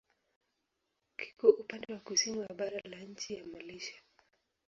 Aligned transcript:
Kiko 1.17 1.47
upande 1.49 1.93
wa 1.93 1.99
kusini 1.99 2.39
wa 2.39 2.47
bara 2.47 2.79
la 2.83 2.99
nchi 2.99 3.33
ya 3.35 3.45
Malaysia. 3.45 4.01